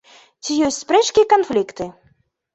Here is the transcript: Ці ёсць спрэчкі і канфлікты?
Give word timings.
Ці 0.43 0.55
ёсць 0.67 0.79
спрэчкі 0.85 1.19
і 1.27 1.29
канфлікты? 1.35 1.91